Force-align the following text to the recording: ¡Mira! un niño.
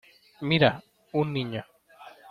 ¡Mira! 0.49 0.71
un 1.19 1.31
niño. 1.31 1.63